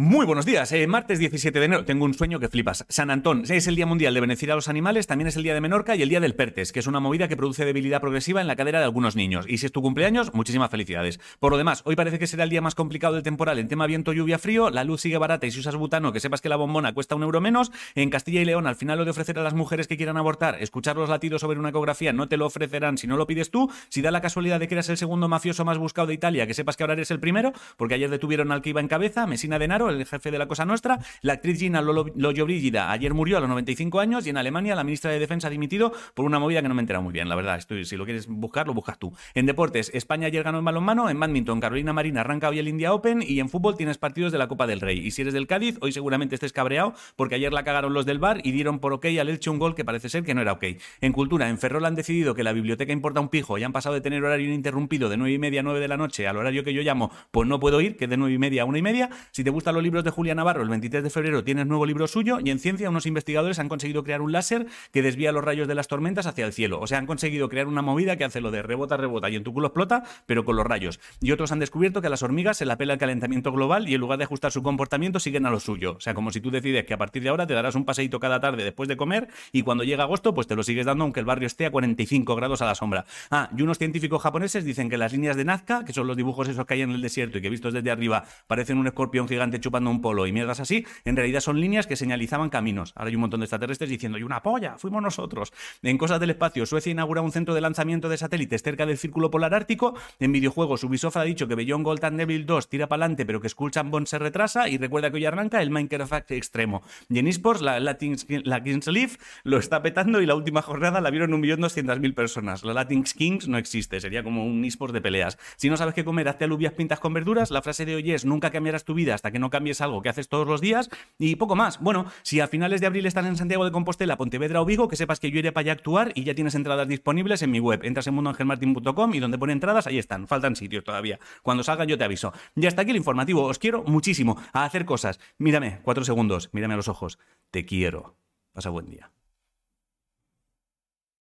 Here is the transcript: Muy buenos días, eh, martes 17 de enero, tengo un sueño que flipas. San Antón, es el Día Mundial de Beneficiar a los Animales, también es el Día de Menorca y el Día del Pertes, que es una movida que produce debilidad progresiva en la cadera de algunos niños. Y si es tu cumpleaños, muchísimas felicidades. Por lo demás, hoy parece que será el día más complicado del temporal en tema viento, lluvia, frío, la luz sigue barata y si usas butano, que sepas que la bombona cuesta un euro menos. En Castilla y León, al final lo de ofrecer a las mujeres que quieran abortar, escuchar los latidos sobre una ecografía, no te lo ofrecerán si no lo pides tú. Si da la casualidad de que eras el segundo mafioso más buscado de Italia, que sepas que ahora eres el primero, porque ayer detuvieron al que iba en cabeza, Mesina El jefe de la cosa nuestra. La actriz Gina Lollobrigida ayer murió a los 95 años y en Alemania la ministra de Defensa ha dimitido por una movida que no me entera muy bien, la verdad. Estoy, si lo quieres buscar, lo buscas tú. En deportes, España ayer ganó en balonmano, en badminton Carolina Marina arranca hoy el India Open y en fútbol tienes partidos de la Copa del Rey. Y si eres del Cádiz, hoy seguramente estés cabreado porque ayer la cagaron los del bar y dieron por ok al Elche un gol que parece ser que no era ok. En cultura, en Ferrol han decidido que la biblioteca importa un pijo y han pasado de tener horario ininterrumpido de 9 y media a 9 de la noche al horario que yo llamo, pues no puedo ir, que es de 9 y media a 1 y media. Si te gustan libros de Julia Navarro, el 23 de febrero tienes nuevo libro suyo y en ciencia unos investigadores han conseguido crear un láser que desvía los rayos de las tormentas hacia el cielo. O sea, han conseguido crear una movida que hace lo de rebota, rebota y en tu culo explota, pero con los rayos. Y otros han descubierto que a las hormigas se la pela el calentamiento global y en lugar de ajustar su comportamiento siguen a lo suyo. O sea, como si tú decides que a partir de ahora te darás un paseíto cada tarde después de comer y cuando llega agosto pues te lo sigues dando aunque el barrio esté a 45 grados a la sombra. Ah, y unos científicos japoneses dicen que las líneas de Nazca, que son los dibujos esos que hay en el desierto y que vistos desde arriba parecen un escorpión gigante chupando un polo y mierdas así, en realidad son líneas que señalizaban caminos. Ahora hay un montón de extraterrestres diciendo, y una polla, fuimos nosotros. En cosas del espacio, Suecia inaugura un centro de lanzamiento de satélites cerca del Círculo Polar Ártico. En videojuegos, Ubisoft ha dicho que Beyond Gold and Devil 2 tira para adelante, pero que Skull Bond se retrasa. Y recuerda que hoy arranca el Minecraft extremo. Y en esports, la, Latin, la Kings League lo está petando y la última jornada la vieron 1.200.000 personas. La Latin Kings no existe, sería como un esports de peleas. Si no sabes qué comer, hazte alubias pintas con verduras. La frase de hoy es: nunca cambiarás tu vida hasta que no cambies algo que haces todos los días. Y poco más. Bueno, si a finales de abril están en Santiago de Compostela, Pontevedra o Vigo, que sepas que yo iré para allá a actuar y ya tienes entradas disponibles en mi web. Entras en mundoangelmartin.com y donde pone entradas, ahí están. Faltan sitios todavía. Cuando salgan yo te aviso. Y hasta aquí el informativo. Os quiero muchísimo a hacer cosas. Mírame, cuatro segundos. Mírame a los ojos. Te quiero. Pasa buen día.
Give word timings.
Muy 0.00 0.26
buenos 0.26 0.46
días, 0.46 0.70
eh, 0.70 0.86
martes 0.86 1.18
17 1.18 1.58
de 1.58 1.64
enero, 1.64 1.84
tengo 1.84 2.04
un 2.04 2.14
sueño 2.14 2.38
que 2.38 2.46
flipas. 2.46 2.86
San 2.88 3.10
Antón, 3.10 3.42
es 3.48 3.66
el 3.66 3.74
Día 3.74 3.84
Mundial 3.84 4.14
de 4.14 4.20
Beneficiar 4.20 4.52
a 4.52 4.54
los 4.54 4.68
Animales, 4.68 5.08
también 5.08 5.26
es 5.26 5.34
el 5.34 5.42
Día 5.42 5.54
de 5.54 5.60
Menorca 5.60 5.96
y 5.96 6.02
el 6.02 6.08
Día 6.08 6.20
del 6.20 6.36
Pertes, 6.36 6.70
que 6.70 6.78
es 6.78 6.86
una 6.86 7.00
movida 7.00 7.26
que 7.26 7.36
produce 7.36 7.64
debilidad 7.64 8.00
progresiva 8.00 8.40
en 8.40 8.46
la 8.46 8.54
cadera 8.54 8.78
de 8.78 8.84
algunos 8.84 9.16
niños. 9.16 9.44
Y 9.48 9.58
si 9.58 9.66
es 9.66 9.72
tu 9.72 9.82
cumpleaños, 9.82 10.32
muchísimas 10.34 10.70
felicidades. 10.70 11.18
Por 11.40 11.50
lo 11.50 11.58
demás, 11.58 11.82
hoy 11.84 11.96
parece 11.96 12.20
que 12.20 12.28
será 12.28 12.44
el 12.44 12.50
día 12.50 12.60
más 12.60 12.76
complicado 12.76 13.14
del 13.14 13.24
temporal 13.24 13.58
en 13.58 13.66
tema 13.66 13.88
viento, 13.88 14.12
lluvia, 14.12 14.38
frío, 14.38 14.70
la 14.70 14.84
luz 14.84 15.00
sigue 15.00 15.18
barata 15.18 15.48
y 15.48 15.50
si 15.50 15.58
usas 15.58 15.74
butano, 15.74 16.12
que 16.12 16.20
sepas 16.20 16.40
que 16.40 16.48
la 16.48 16.54
bombona 16.54 16.94
cuesta 16.94 17.16
un 17.16 17.24
euro 17.24 17.40
menos. 17.40 17.72
En 17.96 18.08
Castilla 18.08 18.40
y 18.40 18.44
León, 18.44 18.68
al 18.68 18.76
final 18.76 18.98
lo 18.98 19.04
de 19.04 19.10
ofrecer 19.10 19.36
a 19.40 19.42
las 19.42 19.54
mujeres 19.54 19.88
que 19.88 19.96
quieran 19.96 20.16
abortar, 20.16 20.62
escuchar 20.62 20.94
los 20.94 21.08
latidos 21.08 21.40
sobre 21.40 21.58
una 21.58 21.70
ecografía, 21.70 22.12
no 22.12 22.28
te 22.28 22.36
lo 22.36 22.46
ofrecerán 22.46 22.98
si 22.98 23.08
no 23.08 23.16
lo 23.16 23.26
pides 23.26 23.50
tú. 23.50 23.68
Si 23.88 24.00
da 24.00 24.12
la 24.12 24.20
casualidad 24.20 24.60
de 24.60 24.68
que 24.68 24.76
eras 24.76 24.90
el 24.90 24.96
segundo 24.96 25.26
mafioso 25.26 25.64
más 25.64 25.76
buscado 25.76 26.06
de 26.06 26.14
Italia, 26.14 26.46
que 26.46 26.54
sepas 26.54 26.76
que 26.76 26.84
ahora 26.84 26.92
eres 26.92 27.10
el 27.10 27.18
primero, 27.18 27.52
porque 27.76 27.94
ayer 27.94 28.08
detuvieron 28.08 28.52
al 28.52 28.62
que 28.62 28.70
iba 28.70 28.80
en 28.80 28.86
cabeza, 28.86 29.26
Mesina 29.26 29.58
El 29.90 30.04
jefe 30.06 30.30
de 30.30 30.38
la 30.38 30.46
cosa 30.46 30.64
nuestra. 30.64 30.98
La 31.22 31.34
actriz 31.34 31.58
Gina 31.58 31.80
Lollobrigida 31.82 32.90
ayer 32.90 33.14
murió 33.14 33.38
a 33.38 33.40
los 33.40 33.48
95 33.48 34.00
años 34.00 34.26
y 34.26 34.30
en 34.30 34.36
Alemania 34.36 34.74
la 34.74 34.84
ministra 34.84 35.10
de 35.10 35.18
Defensa 35.18 35.48
ha 35.48 35.50
dimitido 35.50 35.92
por 36.14 36.24
una 36.24 36.38
movida 36.38 36.62
que 36.62 36.68
no 36.68 36.74
me 36.74 36.80
entera 36.80 37.00
muy 37.00 37.12
bien, 37.12 37.28
la 37.28 37.34
verdad. 37.34 37.56
Estoy, 37.56 37.84
si 37.84 37.96
lo 37.96 38.04
quieres 38.04 38.26
buscar, 38.26 38.66
lo 38.66 38.74
buscas 38.74 38.98
tú. 38.98 39.12
En 39.34 39.46
deportes, 39.46 39.90
España 39.94 40.26
ayer 40.26 40.42
ganó 40.42 40.58
en 40.58 40.64
balonmano, 40.64 41.10
en 41.10 41.18
badminton 41.18 41.60
Carolina 41.60 41.92
Marina 41.92 42.20
arranca 42.20 42.48
hoy 42.48 42.58
el 42.58 42.68
India 42.68 42.92
Open 42.92 43.22
y 43.26 43.40
en 43.40 43.48
fútbol 43.48 43.76
tienes 43.76 43.98
partidos 43.98 44.32
de 44.32 44.38
la 44.38 44.48
Copa 44.48 44.66
del 44.66 44.80
Rey. 44.80 44.98
Y 44.98 45.10
si 45.10 45.22
eres 45.22 45.34
del 45.34 45.46
Cádiz, 45.46 45.78
hoy 45.80 45.92
seguramente 45.92 46.34
estés 46.34 46.52
cabreado 46.52 46.94
porque 47.16 47.34
ayer 47.34 47.52
la 47.52 47.64
cagaron 47.64 47.94
los 47.94 48.06
del 48.06 48.18
bar 48.18 48.40
y 48.44 48.52
dieron 48.52 48.78
por 48.78 48.92
ok 48.92 49.06
al 49.20 49.28
Elche 49.28 49.50
un 49.50 49.58
gol 49.58 49.74
que 49.74 49.84
parece 49.84 50.08
ser 50.08 50.24
que 50.24 50.34
no 50.34 50.40
era 50.40 50.52
ok. 50.52 50.64
En 51.00 51.12
cultura, 51.12 51.48
en 51.48 51.58
Ferrol 51.58 51.84
han 51.84 51.94
decidido 51.94 52.34
que 52.34 52.42
la 52.42 52.52
biblioteca 52.52 52.92
importa 52.92 53.20
un 53.20 53.28
pijo 53.28 53.58
y 53.58 53.64
han 53.64 53.72
pasado 53.72 53.94
de 53.94 54.00
tener 54.00 54.22
horario 54.24 54.46
ininterrumpido 54.46 55.08
de 55.08 55.16
9 55.16 55.32
y 55.32 55.38
media 55.38 55.60
a 55.60 55.62
9 55.62 55.80
de 55.80 55.88
la 55.88 55.96
noche 55.96 56.26
al 56.26 56.36
horario 56.36 56.64
que 56.64 56.72
yo 56.72 56.82
llamo, 56.82 57.10
pues 57.30 57.48
no 57.48 57.60
puedo 57.60 57.80
ir, 57.80 57.96
que 57.96 58.04
es 58.04 58.10
de 58.10 58.16
9 58.16 58.34
y 58.34 58.38
media 58.38 58.62
a 58.62 58.64
1 58.64 58.78
y 58.78 58.82
media. 58.82 59.10
Si 59.30 59.44
te 59.44 59.50
gustan 59.50 59.74
libros 59.82 60.04
de 60.04 60.10
Julia 60.10 60.34
Navarro, 60.34 60.62
el 60.62 60.68
23 60.68 61.02
de 61.02 61.10
febrero 61.10 61.44
tienes 61.44 61.66
nuevo 61.66 61.86
libro 61.86 62.06
suyo 62.06 62.38
y 62.42 62.50
en 62.50 62.58
ciencia 62.58 62.90
unos 62.90 63.06
investigadores 63.06 63.58
han 63.58 63.68
conseguido 63.68 64.04
crear 64.04 64.20
un 64.20 64.32
láser 64.32 64.66
que 64.92 65.02
desvía 65.02 65.32
los 65.32 65.44
rayos 65.44 65.68
de 65.68 65.74
las 65.74 65.88
tormentas 65.88 66.26
hacia 66.26 66.46
el 66.46 66.52
cielo. 66.52 66.80
O 66.80 66.86
sea, 66.86 66.98
han 66.98 67.06
conseguido 67.06 67.48
crear 67.48 67.66
una 67.66 67.82
movida 67.82 68.16
que 68.16 68.24
hace 68.24 68.40
lo 68.40 68.50
de 68.50 68.62
rebota, 68.62 68.96
rebota 68.96 69.30
y 69.30 69.36
en 69.36 69.44
tu 69.44 69.52
culo 69.52 69.68
explota, 69.68 70.04
pero 70.26 70.44
con 70.44 70.56
los 70.56 70.66
rayos. 70.66 71.00
Y 71.20 71.32
otros 71.32 71.52
han 71.52 71.58
descubierto 71.58 72.00
que 72.00 72.06
a 72.06 72.10
las 72.10 72.22
hormigas 72.22 72.56
se 72.56 72.66
la 72.66 72.76
pela 72.76 72.92
el 72.92 72.98
calentamiento 72.98 73.52
global 73.52 73.88
y 73.88 73.94
en 73.94 74.00
lugar 74.00 74.18
de 74.18 74.24
ajustar 74.24 74.52
su 74.52 74.62
comportamiento 74.62 75.20
siguen 75.20 75.46
a 75.46 75.50
lo 75.50 75.60
suyo. 75.60 75.94
O 75.96 76.00
sea, 76.00 76.14
como 76.14 76.30
si 76.30 76.40
tú 76.40 76.50
decides 76.50 76.84
que 76.84 76.94
a 76.94 76.98
partir 76.98 77.22
de 77.22 77.28
ahora 77.28 77.46
te 77.46 77.54
darás 77.54 77.74
un 77.74 77.84
paseíto 77.84 78.20
cada 78.20 78.40
tarde 78.40 78.64
después 78.64 78.88
de 78.88 78.96
comer 78.96 79.28
y 79.52 79.62
cuando 79.62 79.84
llega 79.84 80.04
agosto 80.04 80.34
pues 80.34 80.46
te 80.46 80.56
lo 80.56 80.62
sigues 80.62 80.86
dando 80.86 81.04
aunque 81.04 81.20
el 81.20 81.26
barrio 81.26 81.46
esté 81.46 81.66
a 81.66 81.70
45 81.70 82.34
grados 82.36 82.62
a 82.62 82.66
la 82.66 82.74
sombra. 82.74 83.04
Ah, 83.30 83.50
y 83.56 83.62
unos 83.62 83.78
científicos 83.78 84.22
japoneses 84.22 84.64
dicen 84.64 84.88
que 84.88 84.98
las 84.98 85.12
líneas 85.12 85.36
de 85.36 85.44
Nazca, 85.44 85.84
que 85.84 85.92
son 85.92 86.06
los 86.06 86.16
dibujos 86.16 86.48
esos 86.48 86.66
que 86.66 86.74
hay 86.74 86.82
en 86.82 86.90
el 86.90 87.02
desierto 87.02 87.38
y 87.38 87.42
que 87.42 87.50
vistos 87.50 87.72
desde 87.74 87.90
arriba 87.90 88.24
parecen 88.46 88.78
un 88.78 88.86
escorpión 88.86 89.28
gigante 89.28 89.57
chupando 89.60 89.90
un 89.90 90.00
polo 90.00 90.26
y 90.26 90.32
mierdas 90.32 90.60
así, 90.60 90.86
en 91.04 91.16
realidad 91.16 91.40
son 91.40 91.60
líneas 91.60 91.86
que 91.86 91.96
señalizaban 91.96 92.50
caminos. 92.50 92.92
Ahora 92.96 93.08
hay 93.08 93.14
un 93.14 93.22
montón 93.22 93.40
de 93.40 93.44
extraterrestres 93.44 93.90
diciendo, 93.90 94.18
y 94.18 94.22
una 94.22 94.42
polla, 94.42 94.76
fuimos 94.78 95.02
nosotros. 95.02 95.52
En 95.82 95.98
cosas 95.98 96.20
del 96.20 96.30
espacio, 96.30 96.66
Suecia 96.66 96.90
inaugura 96.90 97.22
un 97.22 97.32
centro 97.32 97.54
de 97.54 97.60
lanzamiento 97.60 98.08
de 98.08 98.16
satélites 98.16 98.62
cerca 98.62 98.86
del 98.86 98.98
Círculo 98.98 99.30
Polar 99.30 99.54
Ártico. 99.54 99.94
En 100.18 100.32
videojuegos, 100.32 100.84
Ubisoft 100.84 101.16
ha 101.16 101.22
dicho 101.22 101.48
que 101.48 101.54
Beyond 101.54 101.84
Gold 101.84 102.04
and 102.04 102.18
Devil 102.18 102.46
2 102.46 102.68
tira 102.68 102.88
para 102.88 103.04
adelante, 103.04 103.26
pero 103.26 103.40
que 103.40 103.48
Skull 103.48 103.70
Bond 103.84 104.06
se 104.06 104.18
retrasa. 104.18 104.68
Y 104.68 104.78
recuerda 104.78 105.10
que 105.10 105.16
hoy 105.16 105.26
arranca 105.26 105.62
el 105.62 105.70
Minecraft 105.70 106.30
extremo. 106.32 106.82
Y 107.08 107.18
en 107.18 107.26
esports, 107.26 107.60
la, 107.60 107.80
Latin, 107.80 108.16
la 108.44 108.62
Kings 108.62 108.86
League 108.88 109.12
lo 109.44 109.58
está 109.58 109.82
petando 109.82 110.20
y 110.20 110.26
la 110.26 110.34
última 110.34 110.62
jornada 110.62 111.00
la 111.00 111.10
vieron 111.10 111.30
1.200.000 111.32 112.14
personas. 112.14 112.64
La 112.64 112.72
Latin 112.72 113.04
Kings 113.04 113.48
no 113.48 113.58
existe, 113.58 114.00
sería 114.00 114.22
como 114.22 114.44
un 114.44 114.64
esports 114.64 114.92
de 114.92 115.00
peleas. 115.00 115.38
Si 115.56 115.68
no 115.68 115.76
sabes 115.76 115.94
qué 115.94 116.04
comer, 116.04 116.28
hazte 116.28 116.44
alubias 116.44 116.72
pintas 116.72 117.00
con 117.00 117.12
verduras. 117.12 117.50
La 117.50 117.62
frase 117.62 117.84
de 117.84 117.94
hoy 117.94 118.12
es: 118.12 118.24
nunca 118.24 118.50
cambiarás 118.50 118.84
tu 118.84 118.94
vida 118.94 119.14
hasta 119.14 119.30
que 119.30 119.38
no 119.38 119.47
cambies 119.50 119.80
algo 119.80 120.02
que 120.02 120.08
haces 120.08 120.28
todos 120.28 120.46
los 120.46 120.60
días. 120.60 120.90
Y 121.18 121.36
poco 121.36 121.56
más. 121.56 121.80
Bueno, 121.80 122.06
si 122.22 122.40
a 122.40 122.48
finales 122.48 122.80
de 122.80 122.86
abril 122.86 123.06
están 123.06 123.26
en 123.26 123.36
Santiago 123.36 123.64
de 123.64 123.72
Compostela, 123.72 124.16
Pontevedra 124.16 124.60
o 124.60 124.64
Vigo, 124.64 124.88
que 124.88 124.96
sepas 124.96 125.20
que 125.20 125.30
yo 125.30 125.38
iré 125.38 125.52
para 125.52 125.62
allá 125.62 125.72
a 125.72 125.74
actuar 125.74 126.12
y 126.14 126.24
ya 126.24 126.34
tienes 126.34 126.54
entradas 126.54 126.88
disponibles 126.88 127.42
en 127.42 127.50
mi 127.50 127.60
web. 127.60 127.80
Entras 127.84 128.06
en 128.06 128.14
mundoangelmartin.com 128.14 129.14
y 129.14 129.20
donde 129.20 129.38
pone 129.38 129.52
entradas, 129.52 129.86
ahí 129.86 129.98
están. 129.98 130.26
Faltan 130.26 130.56
sitios 130.56 130.84
todavía. 130.84 131.18
Cuando 131.42 131.62
salgan 131.62 131.88
yo 131.88 131.98
te 131.98 132.04
aviso. 132.04 132.32
Y 132.54 132.66
hasta 132.66 132.82
aquí 132.82 132.90
el 132.90 132.96
informativo. 132.96 133.44
Os 133.44 133.58
quiero 133.58 133.82
muchísimo 133.84 134.36
a 134.52 134.64
hacer 134.64 134.84
cosas. 134.84 135.20
Mírame, 135.38 135.80
cuatro 135.82 136.04
segundos. 136.04 136.50
Mírame 136.52 136.74
a 136.74 136.76
los 136.76 136.88
ojos. 136.88 137.18
Te 137.50 137.64
quiero. 137.64 138.16
Pasa 138.52 138.70
buen 138.70 138.86
día. 138.86 139.10